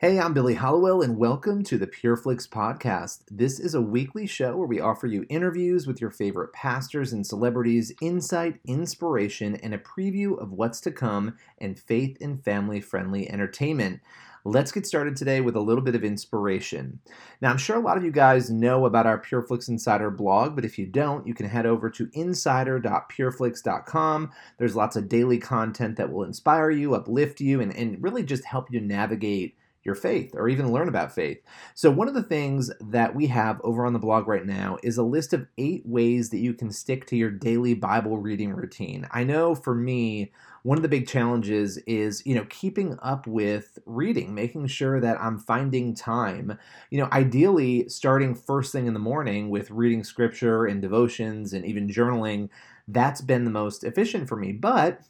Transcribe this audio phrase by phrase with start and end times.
[0.00, 3.22] Hey, I'm Billy Hallowell, and welcome to the PureFlix Podcast.
[3.32, 7.26] This is a weekly show where we offer you interviews with your favorite pastors and
[7.26, 13.28] celebrities, insight, inspiration, and a preview of what's to come in faith and family friendly
[13.28, 13.98] entertainment.
[14.44, 17.00] Let's get started today with a little bit of inspiration.
[17.40, 20.64] Now, I'm sure a lot of you guys know about our PureFlix Insider blog, but
[20.64, 24.30] if you don't, you can head over to insider.pureflix.com.
[24.58, 28.44] There's lots of daily content that will inspire you, uplift you, and, and really just
[28.44, 29.56] help you navigate
[29.88, 31.42] your faith or even learn about faith.
[31.74, 34.98] So, one of the things that we have over on the blog right now is
[34.98, 39.08] a list of eight ways that you can stick to your daily Bible reading routine.
[39.10, 40.30] I know for me,
[40.62, 45.18] one of the big challenges is you know keeping up with reading making sure that
[45.20, 46.58] i'm finding time
[46.90, 51.64] you know ideally starting first thing in the morning with reading scripture and devotions and
[51.64, 52.48] even journaling
[52.88, 55.00] that's been the most efficient for me but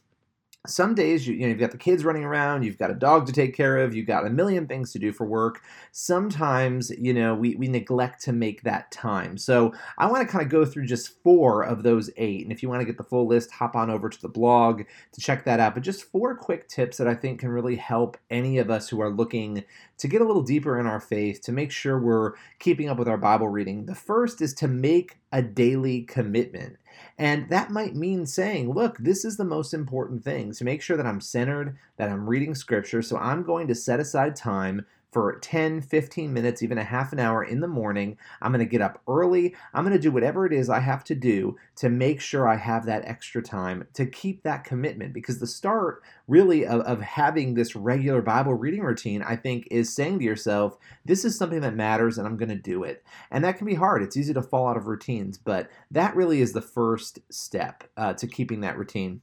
[0.69, 3.27] some days you, you know you've got the kids running around you've got a dog
[3.27, 5.62] to take care of you've got a million things to do for work.
[5.92, 9.36] Sometimes you know we, we neglect to make that time.
[9.36, 12.62] So i want to kind of go through just four of those eight and if
[12.62, 15.44] you want to get the full list hop on over to the blog to check
[15.44, 15.75] that out.
[15.75, 19.00] But just four quick tips that i think can really help any of us who
[19.00, 19.64] are looking
[19.98, 23.08] to get a little deeper in our faith to make sure we're keeping up with
[23.08, 23.86] our bible reading.
[23.86, 26.77] The first is to make a daily commitment
[27.19, 30.97] and that might mean saying, look, this is the most important thing to make sure
[30.97, 33.02] that I'm centered, that I'm reading scripture.
[33.02, 37.18] So I'm going to set aside time for 10, 15 minutes, even a half an
[37.18, 38.18] hour in the morning.
[38.42, 39.54] I'm going to get up early.
[39.72, 42.56] I'm going to do whatever it is I have to do to make sure I
[42.56, 45.14] have that extra time to keep that commitment.
[45.14, 49.94] Because the start, really, of, of having this regular Bible reading routine, I think, is
[49.94, 50.76] saying to yourself,
[51.06, 53.02] this is something that matters and I'm going to do it.
[53.30, 54.02] And that can be hard.
[54.02, 58.12] It's easy to fall out of routines, but that really is the first step uh,
[58.14, 59.22] to keeping that routine.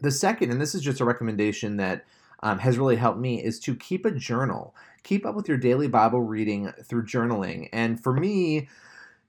[0.00, 2.04] The second, and this is just a recommendation that
[2.42, 4.74] um, has really helped me is to keep a journal.
[5.02, 7.68] Keep up with your daily Bible reading through journaling.
[7.72, 8.68] And for me,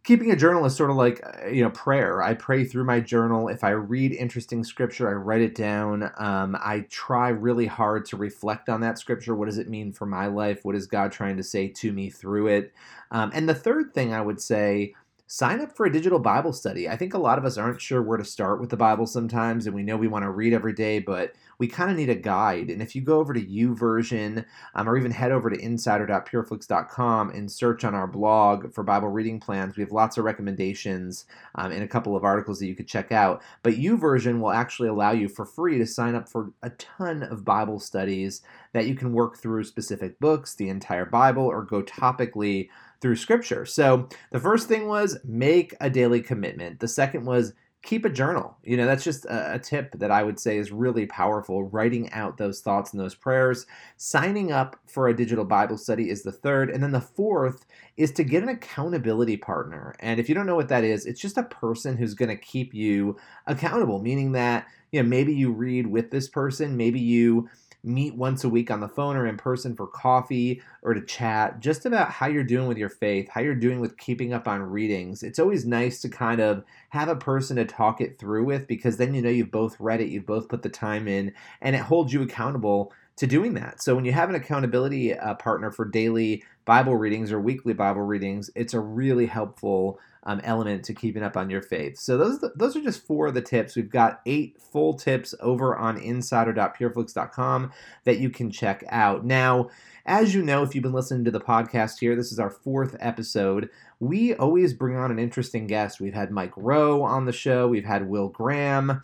[0.06, 3.00] keeping a journal is sort of like uh, you know prayer i pray through my
[3.00, 8.06] journal if i read interesting scripture i write it down um, i try really hard
[8.06, 11.12] to reflect on that scripture what does it mean for my life what is god
[11.12, 12.72] trying to say to me through it
[13.12, 14.94] um, and the third thing i would say
[15.28, 16.88] sign up for a digital Bible study.
[16.88, 19.66] I think a lot of us aren't sure where to start with the Bible sometimes,
[19.66, 22.16] and we know we want to read every day, but we kind of need a
[22.16, 22.70] guide.
[22.70, 27.52] And if you go over to YouVersion um, or even head over to insider.pureflix.com and
[27.52, 31.84] search on our blog for Bible reading plans, we have lots of recommendations um, and
[31.84, 33.42] a couple of articles that you could check out.
[33.64, 37.46] But YouVersion will actually allow you for free to sign up for a ton of
[37.46, 38.42] Bible studies
[38.74, 42.70] that you can work through specific books, the entire Bible, or go topically
[43.02, 43.66] through scripture.
[43.66, 46.80] So the first thing was make a daily commitment.
[46.80, 47.54] The second was
[47.86, 48.58] keep a journal.
[48.64, 51.64] You know, that's just a, tip that I would say is really powerful.
[51.64, 53.66] Writing out those thoughts and those prayers.
[53.96, 56.70] Signing up for a digital Bible study is the third.
[56.70, 59.96] And then the fourth is to get an accountability partner.
[60.00, 62.36] And if you don't know what that is, it's just a person who's going to
[62.36, 67.50] keep you accountable, meaning that, you know, maybe you read with this person, maybe you
[67.86, 71.60] meet once a week on the phone or in person for coffee or to chat
[71.60, 74.62] just about how you're doing with your faith, how you're doing with keeping up on
[74.62, 75.24] readings.
[75.24, 78.98] It's always nice to kind of have a person to talk it through with because
[78.98, 81.82] then you know you've both read it, you've both put the time in, and it
[81.82, 83.82] holds you accountable to doing that.
[83.82, 88.02] So when you have an accountability uh, partner for daily Bible readings or weekly Bible
[88.02, 91.98] readings, it's a really helpful um, element to keeping up on your faith.
[91.98, 93.76] So those those are just four of the tips.
[93.76, 97.72] We've got eight full tips over on insider.pureflix.com
[98.06, 99.24] that you can check out.
[99.24, 99.70] Now,
[100.06, 102.96] as you know, if you've been listening to the podcast here, this is our fourth
[103.00, 103.70] episode.
[104.00, 106.00] We always bring on an interesting guest.
[106.00, 107.68] We've had Mike Rowe on the show.
[107.68, 109.02] We've had Will Graham.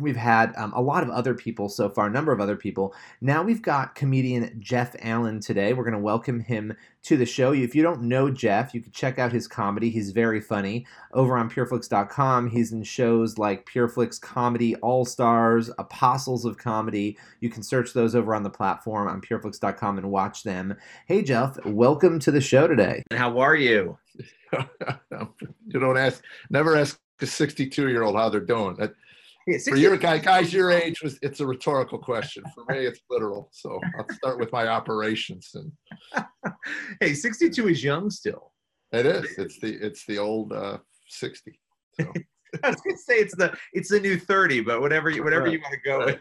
[0.00, 2.94] We've had um, a lot of other people so far, a number of other people.
[3.20, 5.72] Now we've got comedian Jeff Allen today.
[5.72, 7.52] We're going to welcome him to the show.
[7.52, 9.90] If you don't know Jeff, you can check out his comedy.
[9.90, 10.86] He's very funny.
[11.12, 17.16] Over on pureflix.com, he's in shows like Pureflix Comedy All Stars, Apostles of Comedy.
[17.40, 20.76] You can search those over on the platform on pureflix.com and watch them.
[21.06, 23.02] Hey, Jeff, welcome to the show today.
[23.12, 23.98] How are you?
[24.52, 28.76] you don't ask, never ask a 62 year old how they're doing.
[28.76, 28.94] That,
[29.58, 32.44] For your guy, guys your age, was it's a rhetorical question.
[32.54, 33.48] For me, it's literal.
[33.52, 35.54] So I'll start with my operations.
[35.54, 35.72] And
[37.00, 38.52] hey, 62 is young still.
[38.92, 39.38] It is.
[39.38, 41.58] It's the it's the old uh, 60.
[42.00, 42.12] So.
[42.64, 45.52] I was gonna say it's the it's the new 30, but whatever you whatever right.
[45.52, 46.06] you want to go right.
[46.06, 46.18] with.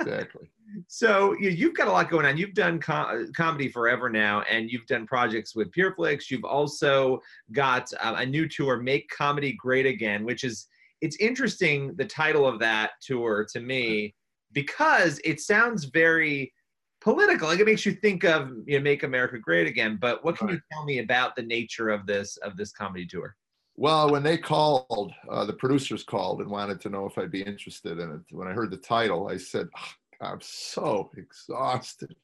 [0.00, 0.50] Exactly.
[0.86, 2.36] So you, have got a lot going on.
[2.36, 6.30] You've done comedy forever now, and you've done projects with PureFlix.
[6.30, 7.20] You've also
[7.50, 10.68] got uh, a new tour, Make Comedy Great Again, which is
[11.00, 14.14] it's interesting the title of that tour to me
[14.52, 16.52] because it sounds very
[17.00, 17.48] political.
[17.48, 19.98] Like it makes you think of you know Make America Great Again.
[20.00, 20.54] But what can right.
[20.54, 23.36] you tell me about the nature of this of this comedy tour?
[23.76, 27.40] Well, when they called, uh, the producers called and wanted to know if I'd be
[27.42, 28.20] interested in it.
[28.34, 32.14] When I heard the title, I said, oh, I'm so exhausted.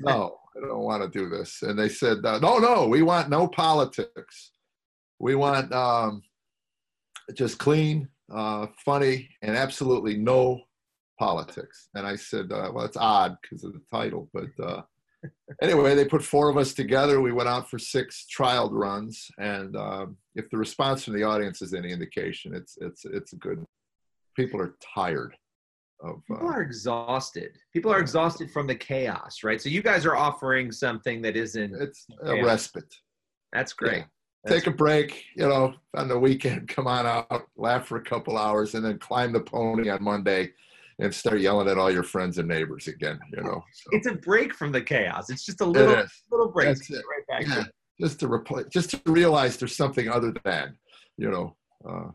[0.00, 1.60] no, I don't want to do this.
[1.60, 4.52] And they said, uh, no, no, we want no politics.
[5.18, 6.22] We want um,
[7.34, 10.60] just clean, uh, funny, and absolutely no
[11.18, 11.88] politics.
[11.94, 14.82] And I said, uh, well, it's odd because of the title, but uh,
[15.62, 17.20] anyway, they put four of us together.
[17.20, 21.62] We went out for six trial runs, and um, if the response from the audience
[21.62, 23.64] is any indication, it's it's it's good.
[24.36, 25.34] People are tired
[26.00, 26.22] of.
[26.28, 27.56] People uh, are exhausted.
[27.72, 29.60] People are exhausted from the chaos, right?
[29.60, 31.74] So you guys are offering something that isn't.
[31.74, 32.44] It's a chaos.
[32.44, 32.94] respite.
[33.52, 33.98] That's great.
[33.98, 34.04] Yeah.
[34.46, 36.68] Take a break, you know, on the weekend.
[36.76, 40.52] Come on out, laugh for a couple hours, and then climb the pony on Monday
[40.98, 43.18] and start yelling at all your friends and neighbors again.
[43.32, 43.90] You know, so.
[43.92, 45.30] it's a break from the chaos.
[45.30, 46.68] It's just a little little break.
[46.68, 47.02] That's it.
[47.10, 47.46] Right back.
[47.46, 47.64] Yeah.
[48.00, 50.76] Just to replace, just to realize there's something other than,
[51.16, 51.56] you know,
[51.88, 52.10] uh,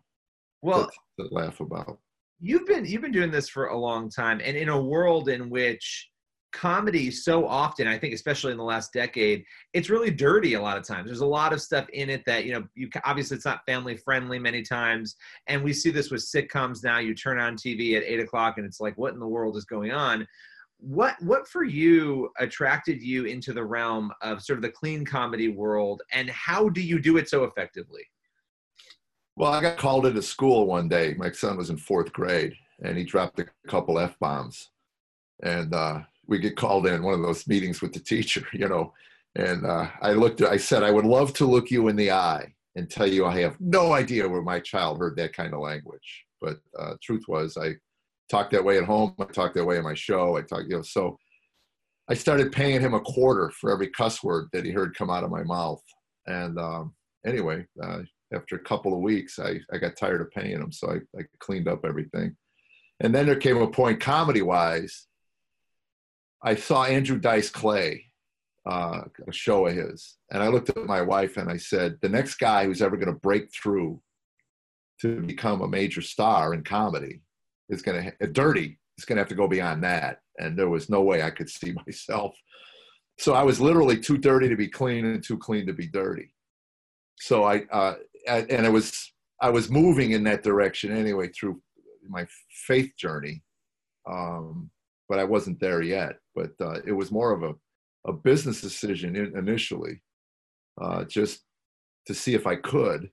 [0.61, 1.97] well, to, to laugh about.
[2.39, 5.49] You've been you've been doing this for a long time, and in a world in
[5.49, 6.09] which
[6.51, 10.77] comedy so often i think especially in the last decade it's really dirty a lot
[10.77, 11.05] of times.
[11.07, 13.95] There's a lot of stuff in it that you know you obviously it's not family
[13.95, 15.15] friendly many times
[15.47, 16.99] and we see this with sitcoms now.
[16.99, 19.65] You turn on tv at eight o'clock and it's like what in the world is
[19.65, 20.27] going on?
[20.79, 25.49] What what for you attracted you into the realm of sort of the clean comedy
[25.49, 28.03] world and how do you do it so effectively?
[29.37, 31.15] Well i got called into school one day.
[31.17, 32.53] My son was in fourth grade
[32.83, 34.69] and he dropped a couple f-bombs
[35.43, 38.93] and uh, we get called in one of those meetings with the teacher, you know,
[39.35, 42.53] and uh, I looked, I said, I would love to look you in the eye
[42.75, 46.25] and tell you I have no idea where my child heard that kind of language.
[46.41, 47.75] But uh, truth was, I
[48.29, 49.13] talked that way at home.
[49.19, 50.37] I talked that way in my show.
[50.37, 51.17] I talked, you know, so
[52.09, 55.23] I started paying him a quarter for every cuss word that he heard come out
[55.23, 55.81] of my mouth.
[56.27, 56.93] And um,
[57.25, 57.99] anyway, uh,
[58.33, 60.71] after a couple of weeks, I, I got tired of paying him.
[60.71, 62.35] So I, I cleaned up everything.
[62.99, 65.07] And then there came a point, comedy wise,
[66.43, 68.05] I saw Andrew Dice Clay,
[68.65, 72.09] uh, a show of his, and I looked at my wife and I said, the
[72.09, 74.01] next guy who's ever going to break through
[75.01, 77.21] to become a major star in comedy
[77.69, 80.21] is going to, dirty, is going to have to go beyond that.
[80.39, 82.35] And there was no way I could see myself.
[83.19, 86.33] So I was literally too dirty to be clean and too clean to be dirty.
[87.19, 87.95] So I, uh,
[88.27, 89.11] and it was,
[89.41, 91.61] I was moving in that direction anyway through
[92.07, 92.25] my
[92.65, 93.43] faith journey.
[94.09, 94.71] Um,
[95.11, 96.19] but I wasn't there yet.
[96.33, 97.53] But uh, it was more of a,
[98.09, 100.01] a business decision in, initially,
[100.81, 101.41] uh, just
[102.07, 103.09] to see if I could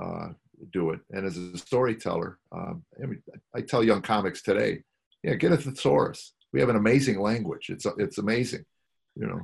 [0.00, 0.28] uh,
[0.72, 1.00] do it.
[1.10, 3.22] And as a storyteller, um, I, mean,
[3.56, 4.84] I tell young comics today,
[5.24, 6.32] yeah, get a thesaurus.
[6.52, 7.70] We have an amazing language.
[7.70, 8.64] It's it's amazing,
[9.16, 9.40] you know.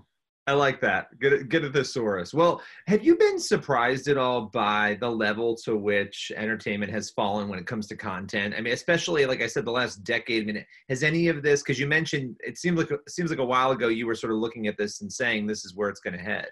[0.49, 1.19] I like that.
[1.21, 2.33] Get get a thesaurus.
[2.33, 7.49] Well, have you been surprised at all by the level to which entertainment has fallen
[7.49, 8.55] when it comes to content?
[8.57, 10.45] I mean, especially like I said, the last decade.
[10.45, 11.62] I mean, has any of this?
[11.62, 14.38] Because you mentioned it seems like seems like a while ago you were sort of
[14.38, 16.49] looking at this and saying this is where it's going to head.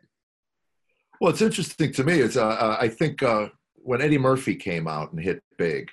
[1.19, 2.21] Well, it's interesting to me.
[2.21, 5.89] It's uh, uh, I think uh, when Eddie Murphy came out and hit big,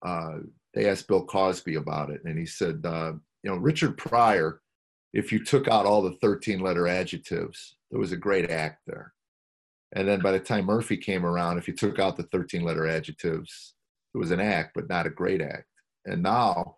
[0.00, 0.38] uh,
[0.72, 4.62] they asked Bill Cosby about it, and he said, uh, you know, Richard Pryor
[5.12, 9.12] if you took out all the 13 letter adjectives, there was a great act there.
[9.94, 12.86] And then by the time Murphy came around, if you took out the 13 letter
[12.86, 13.74] adjectives,
[14.14, 15.66] it was an act, but not a great act.
[16.06, 16.76] And now,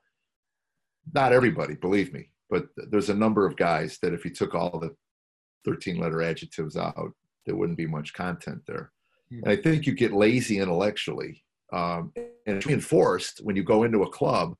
[1.12, 4.78] not everybody, believe me, but there's a number of guys that if you took all
[4.78, 4.94] the
[5.64, 7.12] 13 letter adjectives out,
[7.46, 8.90] there wouldn't be much content there.
[9.32, 9.44] Mm-hmm.
[9.44, 11.44] And I think you get lazy intellectually.
[11.72, 14.54] Um, and it's reinforced when you go into a club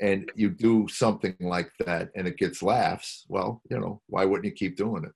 [0.00, 4.44] and you do something like that and it gets laughs, well, you know, why wouldn't
[4.44, 5.12] you keep doing it?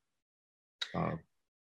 [0.96, 1.16] Uh,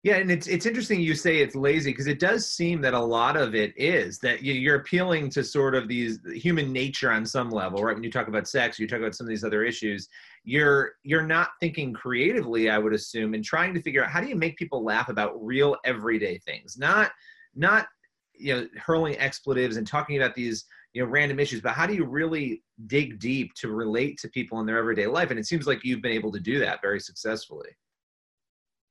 [0.06, 3.00] yeah, and it's it's interesting you say it's lazy because it does seem that a
[3.00, 7.50] lot of it is that you're appealing to sort of these human nature on some
[7.50, 7.96] level, right?
[7.96, 10.08] When you talk about sex, you talk about some of these other issues.
[10.44, 14.28] You're you're not thinking creatively, I would assume, and trying to figure out how do
[14.28, 17.12] you make people laugh about real everyday things, not
[17.56, 17.88] not
[18.36, 21.94] you know hurling expletives and talking about these you know random issues but how do
[21.94, 25.30] you really dig deep to relate to people in their everyday life?
[25.30, 27.70] And it seems like you've been able to do that very successfully.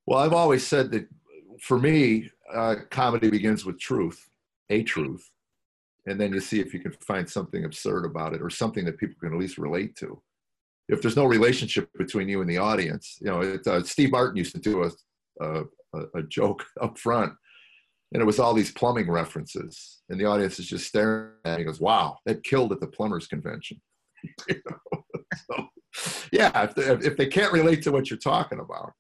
[0.07, 1.09] Well i've always said that
[1.61, 4.29] for me uh, comedy begins with truth
[4.69, 5.31] a truth
[6.07, 8.99] and then you see if you can find something absurd about it or something that
[8.99, 10.21] people can at least relate to.
[10.91, 14.37] If there's no relationship between you and the audience you know it, uh, steve martin
[14.37, 14.91] used to do a,
[15.41, 15.65] a,
[16.17, 17.33] a joke up front
[18.15, 20.03] and it was all these plumbing references.
[20.09, 23.27] And the audience is just staring at he goes wow that killed at the plumbers
[23.27, 23.81] convention.
[24.49, 25.05] You know?
[25.47, 25.69] so,
[26.33, 28.93] yeah if they, if they can't relate to what you're talking about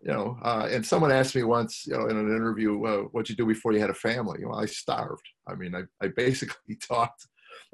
[0.00, 3.28] you know uh, and someone asked me once you know in an interview uh, what'd
[3.28, 4.42] you do before you had a family?
[4.42, 5.26] Well i starved.
[5.46, 7.26] I mean i, I basically talked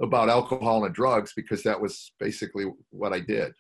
[0.03, 3.53] about alcohol and drugs because that was basically what i did.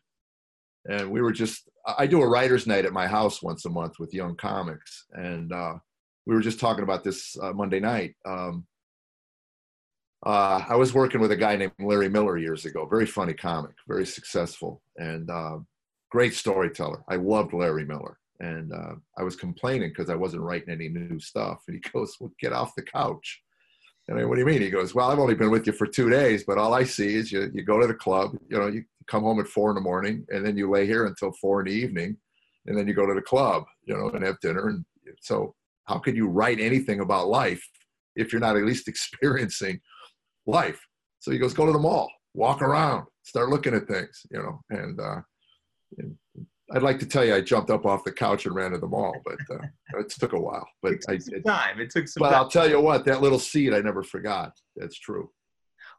[0.88, 4.00] And we were just i do a writers night at my house once a month
[4.00, 5.06] with young comics.
[5.12, 5.74] And uh,
[6.30, 8.14] we were just talking about this uh, Monday night.
[8.24, 8.64] Um,
[10.24, 12.86] uh, I was working with a guy named Larry Miller years ago.
[12.86, 15.58] Very funny comic, very successful, and uh,
[16.08, 17.02] great storyteller.
[17.08, 21.18] I loved Larry Miller, and uh, I was complaining because I wasn't writing any new
[21.18, 21.64] stuff.
[21.66, 23.42] And he goes, "Well, get off the couch."
[24.06, 24.62] And I, what do you mean?
[24.62, 27.12] He goes, "Well, I've only been with you for two days, but all I see
[27.16, 28.36] is you you go to the club.
[28.48, 31.06] You know, you come home at four in the morning, and then you lay here
[31.06, 32.16] until four in the evening,
[32.66, 33.64] and then you go to the club.
[33.84, 34.68] You know, and have dinner.
[34.68, 34.84] And
[35.22, 35.56] so
[35.90, 37.62] how could you write anything about life
[38.14, 39.80] if you're not at least experiencing
[40.46, 40.80] life?
[41.18, 44.60] So he goes, go to the mall, walk around, start looking at things, you know.
[44.70, 45.20] And, uh,
[45.98, 46.16] and
[46.72, 48.86] I'd like to tell you I jumped up off the couch and ran to the
[48.86, 49.66] mall, but uh,
[49.98, 50.66] it took a while.
[50.82, 51.80] But it took I, some time.
[51.80, 52.20] It took some.
[52.20, 52.38] But time.
[52.38, 54.52] I'll tell you what, that little seed I never forgot.
[54.76, 55.28] That's true.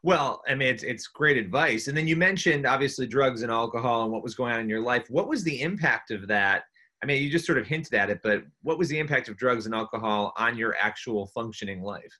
[0.02, 1.86] Well, I mean, it's it's great advice.
[1.86, 4.80] And then you mentioned obviously drugs and alcohol and what was going on in your
[4.80, 5.04] life.
[5.10, 6.64] What was the impact of that
[7.02, 9.36] I mean, you just sort of hinted at it, but what was the impact of
[9.36, 12.18] drugs and alcohol on your actual functioning life?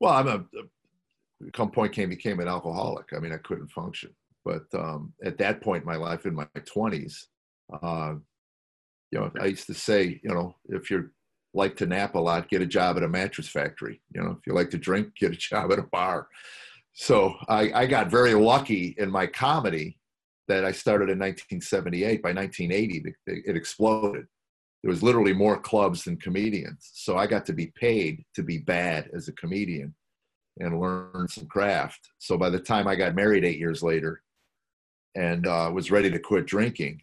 [0.00, 3.12] Well, I'm a, a come point came became an alcoholic.
[3.14, 4.10] I mean, I couldn't function.
[4.44, 7.16] But um, at that point in my life, in my 20s,
[7.82, 8.14] uh,
[9.10, 11.10] you know, I used to say, you know, if you
[11.54, 14.00] like to nap a lot, get a job at a mattress factory.
[14.14, 16.28] You know, if you like to drink, get a job at a bar.
[16.94, 19.98] So I, I got very lucky in my comedy
[20.48, 22.22] that I started in 1978.
[22.22, 24.26] By 1980, it, exploded.
[24.82, 26.90] There was literally more clubs than comedians.
[26.94, 29.94] So I got to be paid to be bad as a comedian
[30.58, 32.00] and learn some craft.
[32.18, 34.22] So by the time I got married eight years later
[35.14, 37.02] and uh, was ready to quit drinking,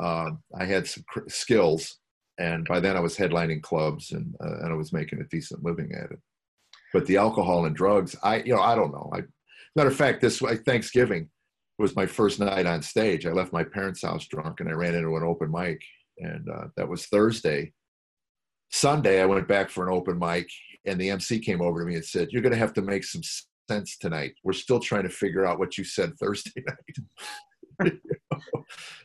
[0.00, 1.98] uh, I had some cr- skills.
[2.38, 5.64] And by then I was headlining clubs and, uh, and I was making a decent
[5.64, 6.18] living at it.
[6.94, 9.10] But the alcohol and drugs, I, you know, I don't know.
[9.12, 9.22] I,
[9.76, 11.28] matter of fact, this Thanksgiving,
[11.78, 13.24] was my first night on stage.
[13.24, 15.80] I left my parents' house drunk and I ran into an open mic,
[16.18, 17.72] and uh, that was Thursday.
[18.70, 20.50] Sunday, I went back for an open mic,
[20.84, 23.04] and the MC came over to me and said, "You're going to have to make
[23.04, 23.22] some
[23.70, 24.34] sense tonight.
[24.42, 26.64] We're still trying to figure out what you said Thursday
[27.80, 27.92] night."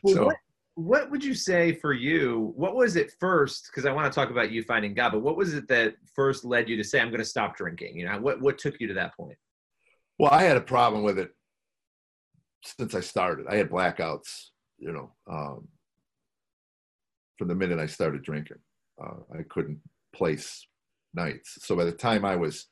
[0.02, 0.36] well, so, what,
[0.74, 2.52] what would you say for you?
[2.56, 3.68] What was it first?
[3.70, 6.44] Because I want to talk about you finding God, but what was it that first
[6.44, 7.96] led you to say, "I'm going to stop drinking"?
[7.96, 9.38] You know, what what took you to that point?
[10.18, 11.30] Well, I had a problem with it
[12.64, 13.46] since I started.
[13.48, 15.68] I had blackouts, you know, um,
[17.38, 18.58] from the minute I started drinking.
[19.02, 19.80] Uh, I couldn't
[20.14, 20.66] place
[21.14, 21.58] nights.
[21.62, 22.66] So by the time I was,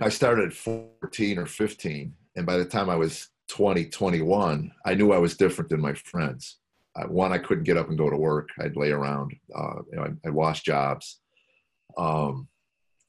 [0.00, 2.14] I started at 14 or 15.
[2.36, 5.94] And by the time I was 20, 21, I knew I was different than my
[5.94, 6.58] friends.
[6.94, 8.50] Uh, one, I couldn't get up and go to work.
[8.60, 9.34] I'd lay around.
[9.54, 11.20] Uh, you know, I, I lost jobs.
[11.96, 12.48] Um,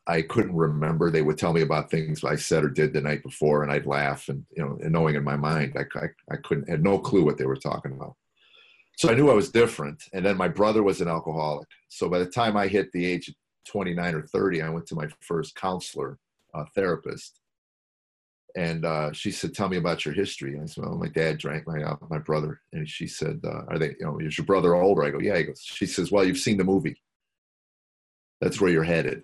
[0.05, 1.09] I couldn't remember.
[1.09, 3.85] They would tell me about things I said or did the night before, and I'd
[3.85, 4.27] laugh.
[4.27, 7.23] And you know, and knowing in my mind, I, I, I couldn't had no clue
[7.23, 8.15] what they were talking about.
[8.97, 10.03] So I knew I was different.
[10.13, 11.67] And then my brother was an alcoholic.
[11.87, 13.35] So by the time I hit the age of
[13.67, 16.19] 29 or 30, I went to my first counselor,
[16.53, 17.39] uh, therapist,
[18.55, 21.39] and uh, she said, "Tell me about your history." And I said, "Well, my dad
[21.39, 21.65] drank.
[21.65, 23.95] My uh, my brother." And she said, uh, "Are they?
[23.99, 26.57] You know, is your brother older?" I go, "Yeah." Goes, she says, "Well, you've seen
[26.57, 27.01] the movie.
[28.41, 29.23] That's where you're headed."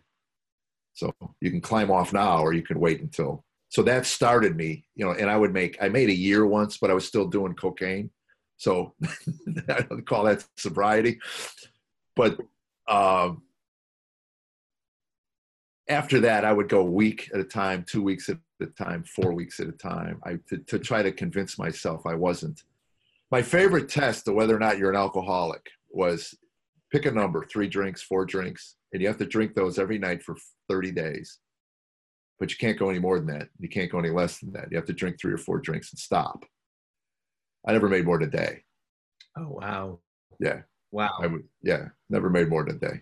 [0.99, 3.45] So you can climb off now or you can wait until.
[3.69, 6.77] So that started me, you know, and I would make, I made a year once,
[6.77, 8.09] but I was still doing cocaine.
[8.57, 8.93] So
[9.69, 11.19] I don't call that sobriety.
[12.15, 12.37] But
[12.89, 13.43] um,
[15.87, 19.33] after that, I would go week at a time, two weeks at a time, four
[19.33, 22.63] weeks at a time, I, to, to try to convince myself I wasn't.
[23.31, 26.35] My favorite test of whether or not you're an alcoholic was
[26.91, 30.23] pick a number, three drinks, four drinks, and you have to drink those every night
[30.23, 30.35] for
[30.69, 31.39] 30 days.
[32.39, 33.49] But you can't go any more than that.
[33.59, 34.71] You can't go any less than that.
[34.71, 36.45] You have to drink three or four drinks and stop.
[37.67, 38.63] I never made more than a day.
[39.37, 39.99] Oh wow.
[40.39, 40.61] Yeah.
[40.91, 41.11] Wow.
[41.21, 43.01] I would yeah, never made more than a day.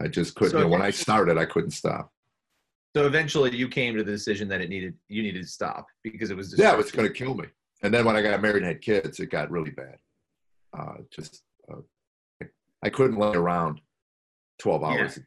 [0.00, 0.52] I just couldn't.
[0.52, 2.10] So, you know, when I started, I couldn't stop.
[2.96, 6.30] So eventually, you came to the decision that it needed you needed to stop because
[6.30, 7.46] it was yeah, it was going to kill me.
[7.82, 9.96] And then when I got married and had kids, it got really bad.
[10.76, 11.80] Uh, just uh,
[12.82, 13.80] I couldn't lay around
[14.58, 15.16] twelve hours.
[15.16, 15.22] Yeah.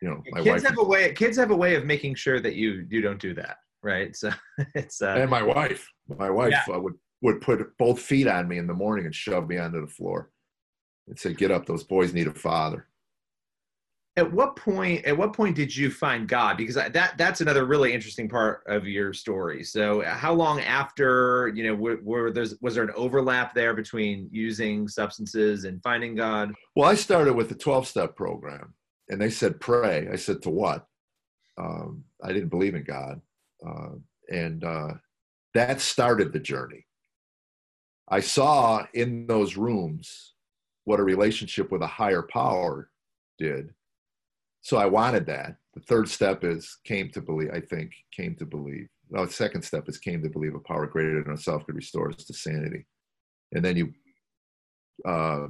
[0.00, 1.12] You know, my kids wife have a way.
[1.12, 4.14] Kids have a way of making sure that you you don't do that, right?
[4.14, 4.30] So
[4.74, 6.74] it's uh, and my wife, my wife yeah.
[6.74, 9.80] uh, would would put both feet on me in the morning and shove me onto
[9.80, 10.30] the floor
[11.08, 12.86] and say, "Get up, those boys need a father."
[14.18, 16.56] At what point at what point did you find god?
[16.56, 19.62] Because that that's another really interesting part of your story.
[19.62, 24.88] So how long after you know were, were was there an overlap there between using
[24.88, 26.52] substances and finding god?
[26.74, 28.74] Well i started with the 12-step program
[29.08, 30.08] and they said pray.
[30.12, 30.86] I said to what?
[31.56, 33.20] Um, i didn't believe in god.
[33.64, 33.90] Uh,
[34.30, 34.94] and uh,
[35.54, 36.86] that started the journey.
[38.08, 40.34] I saw in those rooms
[40.84, 42.90] what a relationship with a higher power
[43.38, 43.74] did
[44.60, 45.56] so I wanted that.
[45.74, 48.88] The third step is came to believe, I think, came to believe.
[49.10, 52.10] No, the second step is came to believe a power greater than ourselves could restore
[52.10, 52.86] us to sanity.
[53.52, 53.92] And then you,
[55.06, 55.46] uh,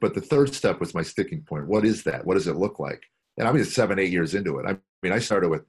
[0.00, 1.66] but the third step was my sticking point.
[1.66, 2.24] What is that?
[2.24, 3.02] What does it look like?
[3.38, 4.66] And I'm just seven, eight years into it.
[4.66, 5.62] I mean, I started with,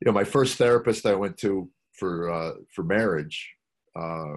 [0.00, 3.54] you know, my first therapist I went to for uh, for marriage.
[3.96, 4.36] Uh,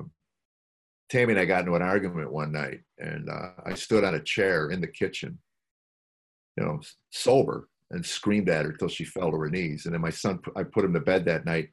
[1.10, 4.24] Tammy and I got into an argument one night, and uh, I stood on a
[4.24, 5.38] chair in the kitchen
[6.58, 6.80] you know,
[7.10, 9.86] sober and screamed at her till she fell to her knees.
[9.86, 11.70] And then my son, I put him to bed that night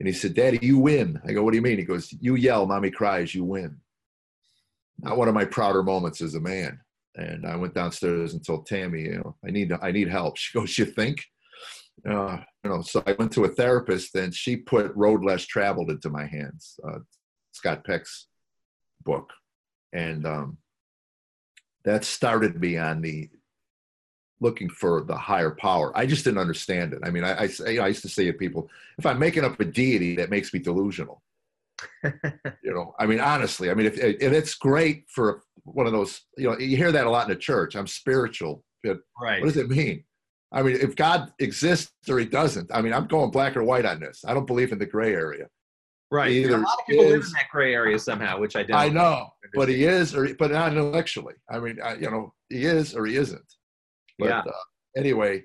[0.00, 1.20] and he said, Daddy, you win.
[1.26, 1.78] I go, What do you mean?
[1.78, 3.76] He goes, You yell, mommy cries, you win.
[4.98, 6.80] Not one of my prouder moments as a man.
[7.16, 10.38] And I went downstairs and told Tammy, you know, I need I need help.
[10.38, 11.22] She goes, You think?
[12.08, 15.90] Uh, you know, so I went to a therapist and she put Road Less Traveled
[15.90, 17.00] into my hands, uh,
[17.52, 18.26] Scott Peck's
[19.04, 19.30] book.
[19.92, 20.58] And um,
[21.84, 23.28] that started me on the
[24.40, 25.96] looking for the higher power.
[25.96, 27.00] I just didn't understand it.
[27.04, 28.68] I mean, I, I, I used to say to people,
[28.98, 31.22] if I'm making up a deity, that makes me delusional.
[32.04, 36.22] you know, I mean, honestly, I mean, if, and it's great for one of those,
[36.36, 37.74] you know, you hear that a lot in the church.
[37.74, 38.64] I'm spiritual.
[38.82, 39.40] But right.
[39.40, 40.04] What does it mean?
[40.52, 43.86] I mean, if God exists or he doesn't, I mean, I'm going black or white
[43.86, 44.24] on this.
[44.26, 45.46] I don't believe in the gray area.
[46.10, 46.30] Right.
[46.32, 48.76] Either a lot of people is, live in that gray area somehow, which I don't.
[48.76, 51.34] I know, but he is, or but not intellectually.
[51.48, 53.44] I mean, I, you know, he is or he isn't.
[54.20, 54.40] But yeah.
[54.40, 54.52] uh,
[54.96, 55.44] anyway,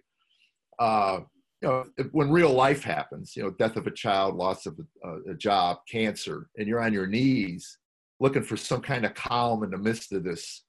[0.79, 1.21] uh,
[1.61, 5.31] you know, when real life happens, you know, death of a child, loss of a,
[5.31, 7.77] a, job, cancer, and you're on your knees
[8.19, 10.63] looking for some kind of calm in the midst of this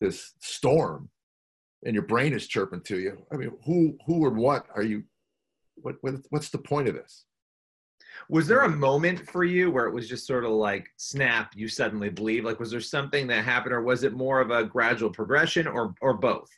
[0.00, 1.10] this storm,
[1.84, 3.18] and your brain is chirping to you.
[3.32, 5.04] I mean, who who or what are you?
[5.76, 7.26] What, what what's the point of this?
[8.28, 11.52] Was there a moment for you where it was just sort of like snap?
[11.54, 12.44] You suddenly believe.
[12.44, 15.94] Like, was there something that happened, or was it more of a gradual progression, or
[16.00, 16.48] or both?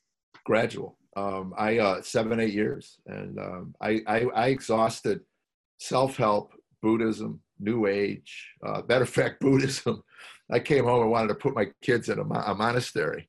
[0.45, 0.99] Gradual.
[1.17, 5.21] Um, I uh, seven eight years, and um, I, I, I exhausted
[5.79, 8.51] self help, Buddhism, New Age.
[8.67, 10.03] Uh, matter of fact, Buddhism.
[10.51, 13.29] I came home and wanted to put my kids in a, a monastery.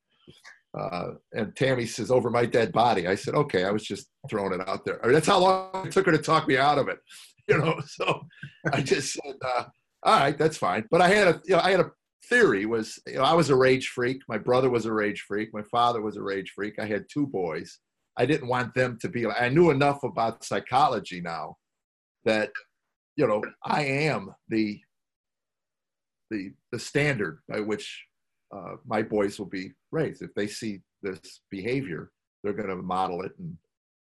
[0.78, 4.58] Uh, and Tammy says, "Over my dead body." I said, "Okay." I was just throwing
[4.58, 5.02] it out there.
[5.02, 6.98] I mean, that's how long it took her to talk me out of it,
[7.48, 7.80] you know.
[7.86, 8.26] So
[8.72, 9.64] I just said, uh,
[10.02, 11.90] "All right, that's fine." But I had a, you know, I had a
[12.28, 14.20] theory was you know i was a rage freak.
[14.28, 15.52] My brother was a rage freak.
[15.52, 16.78] My father was a rage freak.
[16.78, 17.78] I had two boys.
[18.16, 21.56] I didn't want them to be i knew enough about psychology now
[22.24, 22.50] that
[23.16, 24.80] you know i am the
[26.30, 28.04] the the standard by which
[28.54, 30.22] uh, my boys will be raised.
[30.22, 32.10] If they see this behavior
[32.42, 33.56] they're going to model it and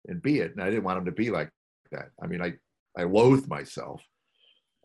[0.07, 0.51] and be it.
[0.51, 1.49] And i didn't want them to be like
[1.91, 2.09] that.
[2.21, 2.53] I mean i
[2.97, 4.01] i loathed myself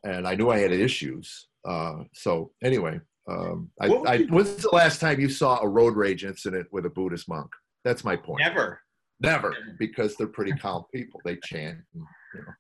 [0.05, 1.49] and i knew i had issues.
[1.69, 2.99] Uh, so anyway
[3.31, 6.91] um, I, I, when's the last time you saw a road rage incident with a
[6.91, 7.51] Buddhist monk?
[7.85, 8.41] That's my point.
[8.41, 8.81] Never.
[9.21, 11.21] Never, because they're pretty calm people.
[11.25, 11.79] They chant.
[11.95, 12.53] And, you know.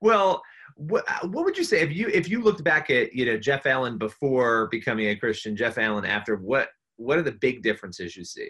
[0.00, 0.42] Well,
[0.76, 3.66] what, what would you say if you if you looked back at you know Jeff
[3.66, 6.36] Allen before becoming a Christian, Jeff Allen after?
[6.36, 8.48] What what are the big differences you see?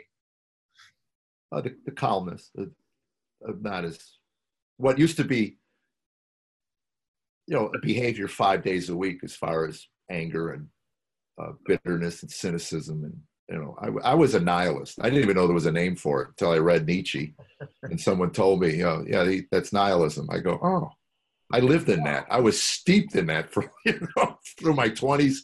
[1.51, 3.99] Uh, the, the calmness, of not as
[4.77, 5.59] what used to be,
[7.47, 10.69] you know, a behavior five days a week as far as anger and
[11.39, 14.99] uh, bitterness and cynicism and you know I, I was a nihilist.
[15.01, 17.35] I didn't even know there was a name for it until i read nietzsche
[17.83, 20.29] and someone told me you know yeah he, that's nihilism.
[20.31, 20.91] I go oh
[21.53, 22.27] i lived in that.
[22.31, 25.39] I was steeped in that for you know through my 20s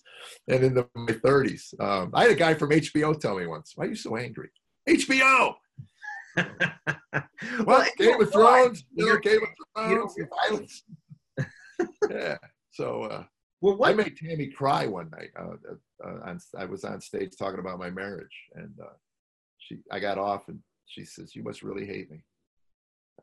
[0.49, 3.87] and into my 30s um, i had a guy from hbo tell me once why
[3.87, 4.51] are you so angry?
[4.89, 5.55] Hbo
[7.67, 9.49] well, Game of Thrones, you know, Game of
[9.85, 10.15] Thrones,
[10.49, 10.83] violence.
[12.11, 12.39] yeah.
[12.71, 13.25] So uh,
[13.63, 13.91] well, what?
[13.91, 15.31] I made Tammy cry one night.
[15.39, 15.55] Uh,
[16.05, 18.93] uh, on, I was on stage talking about my marriage, and uh,
[19.59, 22.25] she, I got off, and she says, "You must really hate me."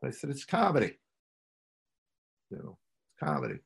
[0.00, 0.98] And I said, "It's comedy."
[2.50, 3.60] You know, it's comedy.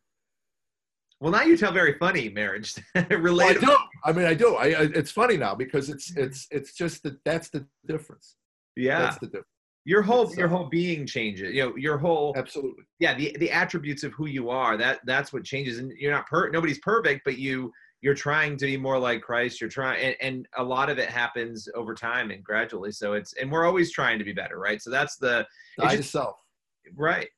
[1.21, 3.77] Well, now you tell very funny marriage Well, I do.
[4.05, 4.57] I mean, I do.
[4.57, 8.35] I, I, it's funny now because it's it's it's just that that's the difference.
[8.77, 9.47] Yeah, That's the difference.
[9.85, 11.53] Your whole it's, your uh, whole being changes.
[11.53, 12.85] You know, your whole Absolutely.
[12.99, 14.77] yeah the the attributes of who you are.
[14.77, 15.79] That that's what changes.
[15.79, 19.63] And you're not per nobody's perfect, but you you're trying to be more like Christ.
[19.63, 22.93] You're trying, and, and a lot of it happens over time and gradually.
[22.93, 24.81] So it's and we're always trying to be better, right?
[24.83, 25.47] So that's the
[25.79, 26.37] Die It's to just- self.
[26.95, 27.29] Right.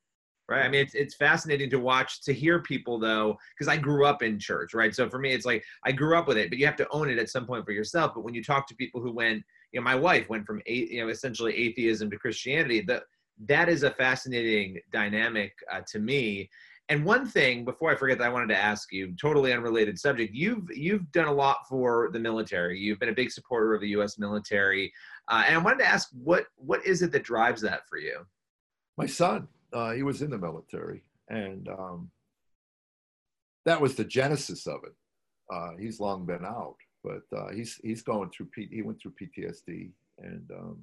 [0.48, 0.64] Right.
[0.64, 4.22] I mean, it's, it's fascinating to watch, to hear people though, because I grew up
[4.22, 4.94] in church, right?
[4.94, 7.10] So for me, it's like I grew up with it, but you have to own
[7.10, 8.12] it at some point for yourself.
[8.14, 11.02] But when you talk to people who went, you know, my wife went from, you
[11.02, 13.04] know, essentially atheism to Christianity, that
[13.46, 16.48] that is a fascinating dynamic uh, to me.
[16.88, 20.32] And one thing before I forget that I wanted to ask you, totally unrelated subject.
[20.32, 22.78] You've you've done a lot for the military.
[22.78, 24.18] You've been a big supporter of the U.S.
[24.18, 24.92] military,
[25.28, 28.20] uh, and I wanted to ask what what is it that drives that for you?
[28.96, 32.10] My son, uh, he was in the military, and um,
[33.64, 34.94] that was the genesis of it.
[35.52, 36.76] Uh, he's long been out,
[37.06, 38.46] but uh, he's he's going through.
[38.46, 40.78] P- he went through PTSD, and um,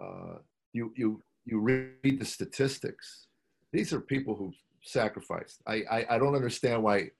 [0.00, 0.38] uh,
[0.72, 3.26] you you you read the statistics.
[3.72, 5.62] These are people who sacrificed.
[5.66, 7.10] I, I I don't understand why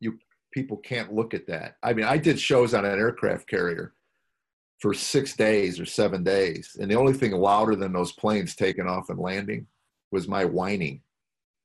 [0.00, 0.18] you
[0.52, 1.76] people can't look at that.
[1.82, 3.92] I mean, I did shows on an aircraft carrier
[4.78, 8.86] for six days or seven days, and the only thing louder than those planes taking
[8.86, 9.66] off and landing
[10.10, 11.02] was my whining.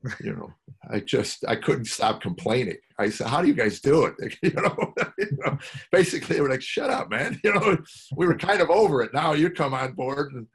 [0.24, 0.54] You know,
[0.90, 2.78] I just I couldn't stop complaining.
[2.98, 5.58] I said, "How do you guys do it?" You know, you know
[5.92, 7.78] basically they were like, "Shut up, man." You know,
[8.16, 9.14] we were kind of over it.
[9.14, 10.48] Now you come on board, and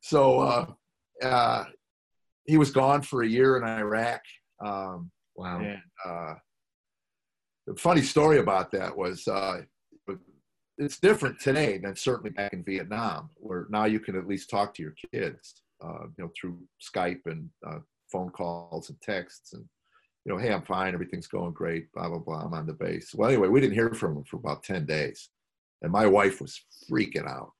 [0.00, 0.66] so uh,
[1.22, 1.64] uh,
[2.44, 4.20] he was gone for a year in Iraq.
[4.64, 5.60] Um, Wow.
[5.60, 6.34] and uh,
[7.66, 9.62] the funny story about that was uh,
[10.80, 14.74] it's different today than certainly back in Vietnam, where now you can at least talk
[14.74, 17.78] to your kids, uh, you know, through Skype and uh,
[18.10, 19.64] phone calls and texts, and
[20.24, 22.42] you know, hey, I'm fine, everything's going great, blah blah blah.
[22.42, 23.14] I'm on the base.
[23.14, 25.30] Well, anyway, we didn't hear from him for about ten days,
[25.82, 27.52] and my wife was freaking out.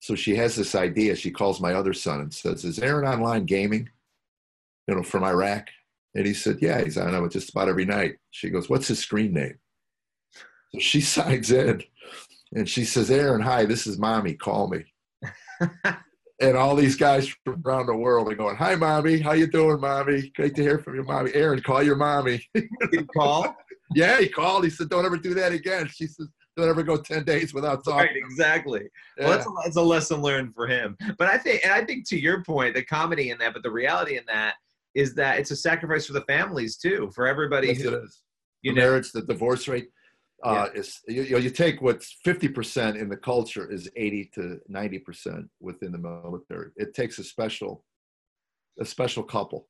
[0.00, 1.16] So she has this idea.
[1.16, 3.88] She calls my other son and says, "Is Aaron online gaming?"
[4.88, 5.68] You know, from Iraq.
[6.16, 8.16] And he said, Yeah, he's on it just about every night.
[8.30, 9.58] She goes, What's his screen name?
[10.72, 11.82] So she signs in
[12.54, 14.34] and she says, Aaron, hi, this is mommy.
[14.34, 14.84] Call me.
[16.40, 19.18] and all these guys from around the world are going, Hi, mommy.
[19.18, 20.30] How you doing, mommy?
[20.34, 21.30] Great to hear from you, mommy.
[21.34, 22.46] Aaron, call your mommy.
[22.54, 23.56] He call?
[23.94, 24.64] yeah, he called.
[24.64, 25.88] He said, Don't ever do that again.
[25.88, 28.08] She says, Don't ever go 10 days without talking.
[28.08, 28.88] right, exactly.
[29.18, 30.96] Well, that's a, that's a lesson learned for him.
[31.18, 33.70] But I think, and I think to your point, the comedy in that, but the
[33.70, 34.54] reality in that
[34.94, 37.68] is that it's a sacrifice for the families too, for everybody.
[37.68, 38.22] Yes, who, it is.
[38.62, 39.88] you the know, marriage, the divorce rate
[40.44, 44.30] uh, is you, you know you take what's fifty percent in the culture is eighty
[44.34, 46.70] to ninety percent within the military.
[46.76, 47.84] It takes a special
[48.78, 49.68] a special couple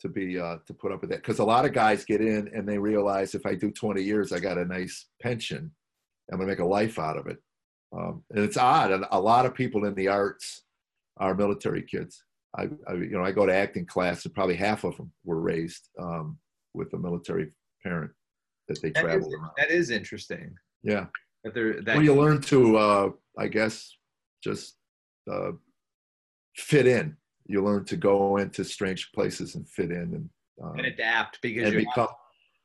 [0.00, 2.50] to be uh, to put up with that because a lot of guys get in
[2.54, 5.70] and they realize if I do twenty years, I got a nice pension.
[6.30, 7.38] I'm gonna make a life out of it,
[7.96, 9.06] um, and it's odd.
[9.10, 10.64] A lot of people in the arts
[11.18, 12.22] are military kids.
[12.56, 15.40] I, I you know I go to acting class and probably half of them were
[15.40, 16.38] raised um,
[16.74, 17.50] with a military
[17.82, 18.12] parent
[18.72, 19.50] that they that, is, traveled around.
[19.58, 20.54] that is interesting.
[20.82, 21.06] Yeah.
[21.44, 23.96] That they're that Well, you learn to, uh, I guess,
[24.42, 24.76] just
[25.30, 25.52] uh,
[26.56, 27.16] fit in.
[27.46, 30.30] You learn to go into strange places and fit in and
[30.62, 32.08] um, and adapt because and you become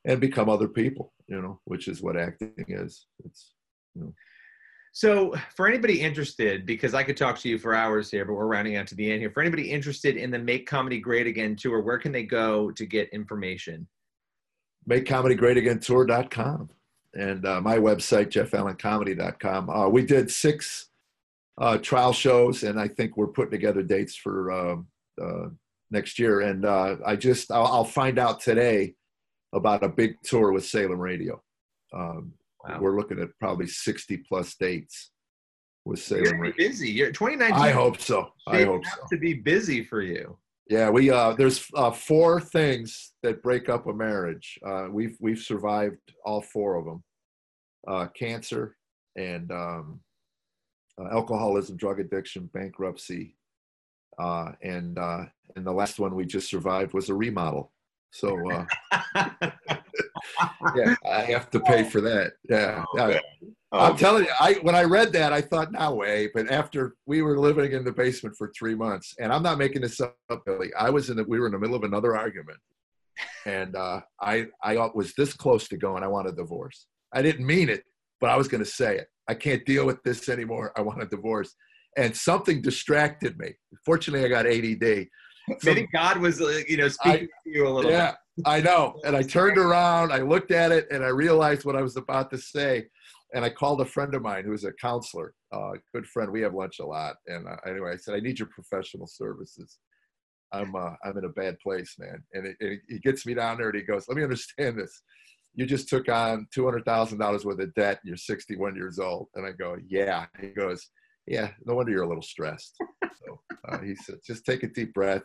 [0.06, 1.14] and become other people.
[1.28, 3.08] You know, which is what acting is.
[3.26, 3.54] It's
[3.96, 4.14] you know.
[4.94, 8.48] So, for anybody interested, because I could talk to you for hours here, but we're
[8.48, 9.30] rounding out to the end here.
[9.30, 12.86] For anybody interested in the Make Comedy Great Again tour, where can they go to
[12.86, 13.88] get information?
[14.90, 16.70] makeComedyGreatAgainTour.com
[17.14, 19.70] and uh, my website jeffallencomedy.com.
[19.70, 20.90] Uh, we did six
[21.60, 24.88] uh, trial shows, and I think we're putting together dates for um
[25.22, 25.50] uh,
[25.90, 26.42] next year.
[26.42, 28.94] And uh, I just I'll, I'll find out today
[29.54, 31.42] about a big tour with Salem Radio.
[31.94, 32.34] Um,
[32.68, 32.80] Wow.
[32.82, 35.12] We're looking at probably 60 plus dates
[35.86, 36.68] with You're Salem gonna Radio.
[36.70, 36.90] busy.
[36.90, 37.62] You're 2019.
[37.62, 38.30] I hope so.
[38.48, 39.06] I hope so.
[39.10, 40.38] to be busy for you.
[40.70, 44.60] Yeah, we uh, there's uh, four things that break up a marriage.
[44.66, 47.04] Uh, we've we've survived all four of them:
[47.88, 48.76] uh, cancer
[49.16, 50.02] and um,
[51.00, 53.38] uh, alcoholism, drug addiction, bankruptcy,
[54.20, 55.24] uh, and uh,
[55.56, 57.72] and the last one we just survived was a remodel.
[58.12, 58.66] So uh,
[60.76, 62.34] yeah, I have to pay for that.
[62.50, 63.20] Yeah, yeah.
[63.72, 66.96] I'm Oh, telling you, I when I read that, I thought, "No way!" But after
[67.06, 70.16] we were living in the basement for three months, and I'm not making this up,
[70.46, 70.72] Billy.
[70.80, 72.60] I was in the, we were in the middle of another argument,
[73.46, 76.04] and uh, I I was this close to going.
[76.04, 76.88] I want a divorce.
[77.14, 77.84] I didn't mean it,
[78.22, 79.08] but I was going to say it.
[79.28, 80.72] I can't deal with this anymore.
[80.78, 81.54] I want a divorce,
[81.98, 83.54] and something distracted me.
[83.86, 85.08] Fortunately, I got ADD,
[85.64, 88.18] Maybe God was, uh, you know, speaking I, to you a little yeah, bit.
[88.46, 89.00] I know.
[89.04, 92.30] And I turned around, I looked at it, and I realized what I was about
[92.32, 92.86] to say.
[93.34, 96.32] And I called a friend of mine who is a counselor, uh, good friend.
[96.32, 97.16] We have lunch a lot.
[97.28, 99.80] And uh, anyway, I said, I need your professional services.
[100.54, 102.24] I'm uh, I'm in a bad place, man.
[102.34, 102.56] And
[102.88, 105.02] he gets me down there and he goes, let me understand this.
[105.56, 108.00] You just took on two hundred thousand dollars worth of debt.
[108.06, 110.28] You're 61 years old, and I go, yeah.
[110.40, 110.88] He goes,
[111.26, 111.50] yeah.
[111.66, 112.78] No wonder you're a little stressed.
[113.04, 115.24] So uh, he said, just take a deep breath.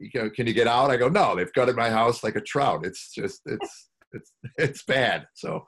[0.00, 0.90] You go, can you get out?
[0.90, 1.36] I go, no.
[1.36, 2.86] They've gutted my house like a trout.
[2.86, 5.26] It's just it's it's it's bad.
[5.34, 5.66] So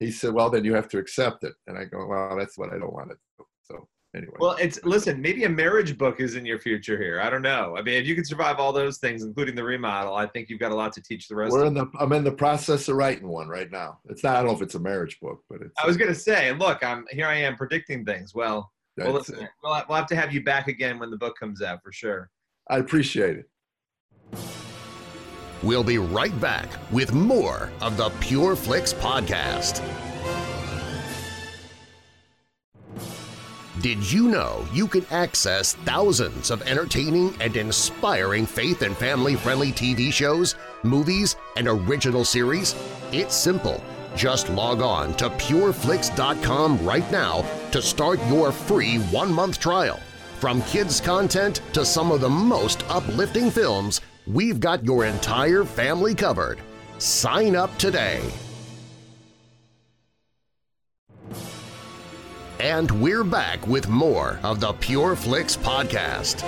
[0.00, 1.52] he said, well, then you have to accept it.
[1.66, 3.44] And I go, well, that's what I don't want to do.
[3.62, 4.36] So anyway.
[4.40, 5.20] Well, it's listen.
[5.20, 7.20] Maybe a marriage book is in your future here.
[7.20, 7.76] I don't know.
[7.76, 10.60] I mean, if you can survive all those things, including the remodel, I think you've
[10.60, 11.52] got a lot to teach the rest.
[11.52, 11.86] We're in the.
[12.00, 13.98] I'm in the process of writing one right now.
[14.06, 14.36] It's not.
[14.36, 15.74] I don't know if it's a marriage book, but it's.
[15.82, 17.26] I was gonna say, look, I'm here.
[17.26, 18.34] I am predicting things.
[18.34, 21.62] Well, well, listen, we'll, we'll have to have you back again when the book comes
[21.62, 22.30] out for sure.
[22.70, 23.50] I appreciate it.
[25.62, 29.82] We'll be right back with more of the Pure Flix podcast.
[33.80, 40.12] Did you know you can access thousands of entertaining and inspiring faith and family-friendly TV
[40.12, 42.74] shows, movies, and original series?
[43.12, 43.82] It's simple.
[44.16, 50.00] Just log on to pureflix.com right now to start your free one-month trial.
[50.40, 56.14] From kids' content to some of the most uplifting films, we've got your entire family
[56.14, 56.58] covered.
[56.98, 58.22] Sign up today.
[62.60, 66.42] And we're back with more of the Pure Flix podcast.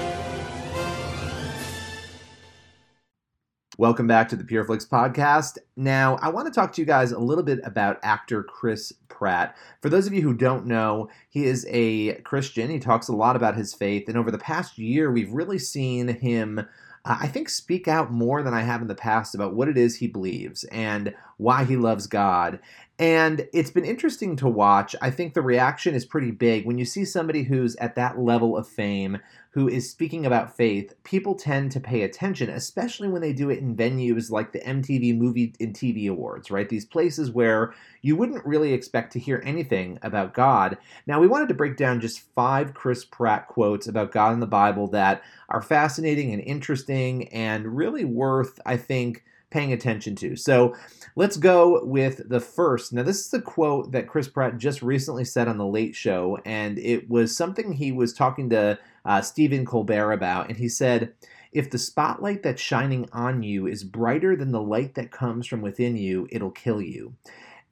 [3.78, 5.58] Welcome back to the Pure Flix podcast.
[5.76, 9.54] Now, I want to talk to you guys a little bit about actor Chris Pratt.
[9.82, 12.70] For those of you who don't know, he is a Christian.
[12.70, 16.08] He talks a lot about his faith, and over the past year, we've really seen
[16.08, 16.66] him
[17.08, 19.96] I think, speak out more than I have in the past about what it is
[19.96, 22.58] he believes and why he loves God.
[22.98, 24.96] And it's been interesting to watch.
[25.02, 26.64] I think the reaction is pretty big.
[26.64, 29.18] When you see somebody who's at that level of fame,
[29.50, 33.58] who is speaking about faith, people tend to pay attention, especially when they do it
[33.58, 36.68] in venues like the MTV Movie and TV Awards, right?
[36.68, 40.78] These places where you wouldn't really expect to hear anything about God.
[41.06, 44.46] Now, we wanted to break down just five Chris Pratt quotes about God in the
[44.46, 49.22] Bible that are fascinating and interesting and really worth, I think,
[49.56, 50.36] paying attention to.
[50.36, 50.76] So
[51.14, 52.92] let's go with the first.
[52.92, 56.38] Now, this is a quote that Chris Pratt just recently said on The Late Show,
[56.44, 60.50] and it was something he was talking to uh, Stephen Colbert about.
[60.50, 61.14] And he said,
[61.52, 65.62] If the spotlight that's shining on you is brighter than the light that comes from
[65.62, 67.14] within you, it'll kill you.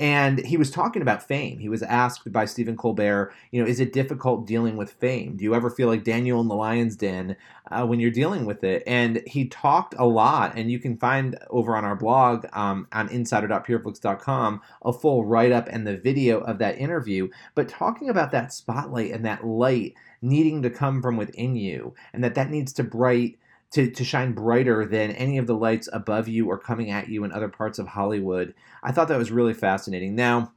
[0.00, 1.61] And he was talking about fame.
[1.61, 5.37] He was asked by Stephen Colbert, you know, is it difficult dealing with fame?
[5.37, 7.37] Do you ever feel like Daniel in the lion's den
[7.70, 8.83] uh, when you're dealing with it?
[8.88, 13.09] And he talked a lot, and you can find over on our blog um, on
[13.09, 17.28] insider.pureflix.com a full write up and the video of that interview.
[17.54, 22.24] But talking about that spotlight and that light needing to come from within you, and
[22.24, 23.38] that that needs to bright
[23.74, 27.24] to, to shine brighter than any of the lights above you or coming at you
[27.24, 28.54] in other parts of Hollywood.
[28.84, 30.14] I thought that was really fascinating.
[30.14, 30.52] Now,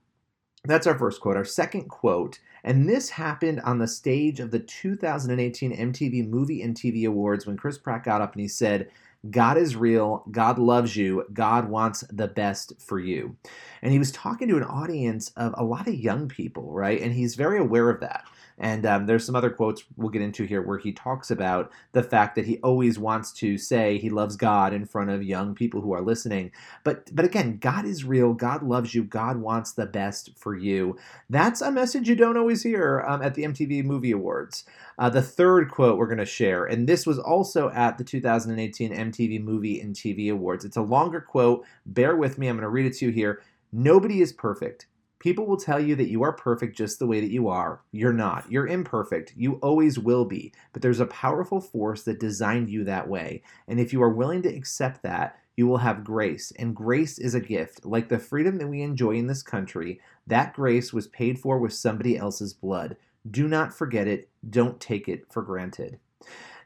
[0.65, 1.35] that's our first quote.
[1.35, 6.75] Our second quote, and this happened on the stage of the 2018 MTV Movie and
[6.75, 8.87] TV Awards when Chris Pratt got up and he said,
[9.31, 10.23] God is real.
[10.29, 11.25] God loves you.
[11.33, 13.35] God wants the best for you.
[13.81, 17.01] And he was talking to an audience of a lot of young people, right?
[17.01, 18.25] And he's very aware of that.
[18.57, 22.01] And um, there's some other quotes we'll get into here where he talks about the
[22.01, 25.81] fact that he always wants to say he loves God in front of young people
[25.81, 26.51] who are listening.
[26.83, 28.33] But but again, God is real.
[28.33, 29.03] God loves you.
[29.03, 30.97] God wants the best for you.
[31.29, 34.63] That's a message you don't always hear um, at the MTV Movie Awards.
[34.97, 38.91] Uh, the third quote we're going to share, and this was also at the 2018
[38.91, 40.65] MTV Movie and TV Awards.
[40.65, 41.63] It's a longer quote.
[41.85, 42.47] Bear with me.
[42.47, 43.43] I'm going to read it to you here.
[43.71, 44.87] Nobody is perfect.
[45.19, 47.81] People will tell you that you are perfect just the way that you are.
[47.91, 48.51] You're not.
[48.51, 49.33] You're imperfect.
[49.35, 50.53] You always will be.
[50.73, 53.41] But there's a powerful force that designed you that way.
[53.67, 56.53] And if you are willing to accept that, you will have grace.
[56.59, 57.83] And grace is a gift.
[57.83, 61.73] Like the freedom that we enjoy in this country, that grace was paid for with
[61.73, 62.95] somebody else's blood.
[63.29, 64.29] Do not forget it.
[64.47, 65.99] Don't take it for granted.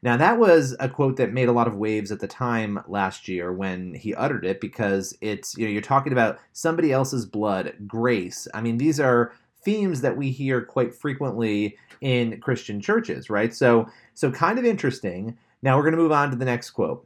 [0.03, 3.27] Now, that was a quote that made a lot of waves at the time last
[3.27, 7.75] year when he uttered it because it's, you know, you're talking about somebody else's blood,
[7.85, 8.47] grace.
[8.53, 9.33] I mean, these are
[9.63, 13.53] themes that we hear quite frequently in Christian churches, right?
[13.53, 15.37] So, so kind of interesting.
[15.61, 17.05] Now we're going to move on to the next quote.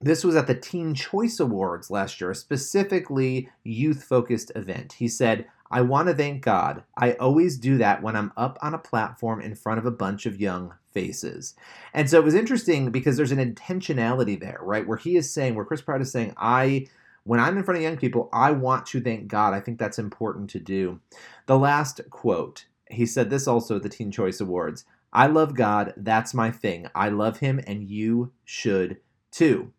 [0.00, 4.94] This was at the Teen Choice Awards last year, a specifically youth focused event.
[4.94, 6.84] He said, I want to thank God.
[6.96, 10.24] I always do that when I'm up on a platform in front of a bunch
[10.24, 11.54] of young faces.
[11.92, 14.86] And so it was interesting because there's an intentionality there, right?
[14.86, 16.86] Where he is saying, where Chris Pratt is saying, I
[17.24, 19.54] when I'm in front of young people, I want to thank God.
[19.54, 21.00] I think that's important to do.
[21.46, 25.94] The last quote, he said this also at the Teen Choice Awards I love God.
[25.96, 26.88] That's my thing.
[26.94, 28.98] I love him, and you should
[29.30, 29.72] too.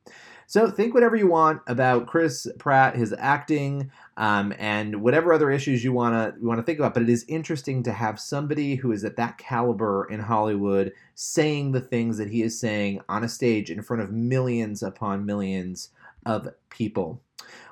[0.48, 5.84] So think whatever you want about Chris Pratt, his acting, um, and whatever other issues
[5.84, 6.94] you wanna you wanna think about.
[6.94, 11.72] But it is interesting to have somebody who is at that caliber in Hollywood saying
[11.72, 15.90] the things that he is saying on a stage in front of millions upon millions
[16.26, 17.22] of people.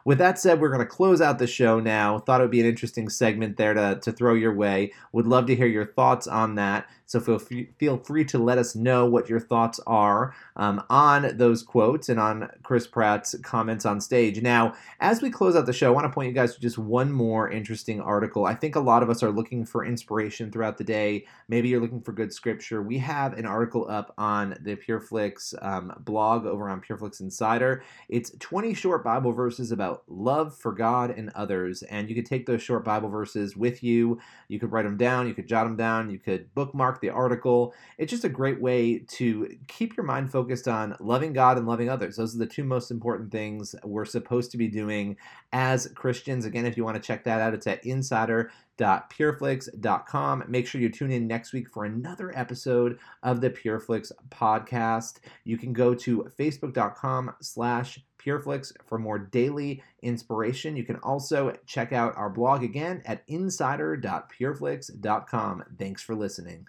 [0.06, 2.20] With that said, we're going to close out the show now.
[2.20, 4.92] Thought it would be an interesting segment there to, to throw your way.
[5.14, 6.88] Would love to hear your thoughts on that.
[7.06, 11.38] So feel free, feel free to let us know what your thoughts are um, on
[11.38, 14.42] those quotes and on Chris Pratt's comments on stage.
[14.42, 16.80] Now, as we close out the show, I want to point you guys to just
[16.80, 18.46] one more interesting article.
[18.46, 21.26] I think a lot of us are looking for inspiration throughout the day.
[21.48, 22.82] Maybe you're looking for good scripture.
[22.82, 27.84] We have an article up on the PureFlix um, blog over on PureFlix Insider.
[28.10, 32.46] It's 20 short Bible verses about love for God and others, and you could take
[32.46, 34.20] those short Bible verses with you.
[34.48, 35.28] You could write them down.
[35.28, 36.10] You could jot them down.
[36.10, 37.74] You could bookmark the article.
[37.98, 41.90] It's just a great way to keep your mind focused on loving God and loving
[41.90, 42.16] others.
[42.16, 45.18] Those are the two most important things we're supposed to be doing
[45.52, 46.46] as Christians.
[46.46, 50.44] Again, if you want to check that out, it's at insider.pureflix.com.
[50.48, 55.20] Make sure you tune in next week for another episode of the PureFlix podcast.
[55.44, 60.76] You can go to facebook.com slash PureFlix for more daily inspiration.
[60.76, 65.64] You can also check out our blog again at insider.pureflix.com.
[65.78, 66.68] Thanks for listening.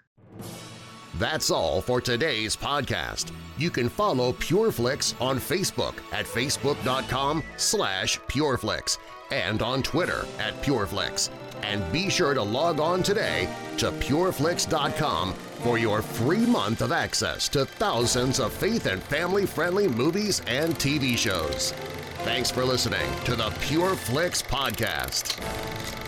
[1.17, 3.31] That's all for today's podcast.
[3.57, 8.97] You can follow PureFlix on Facebook at facebook.com slash PureFlix
[9.31, 11.29] and on Twitter at PureFlix.
[11.63, 15.33] And be sure to log on today to PureFlix.com
[15.65, 21.17] for your free month of access to thousands of faith and family-friendly movies and TV
[21.17, 21.71] shows.
[22.19, 26.04] Thanks for listening to the PureFlix Podcast.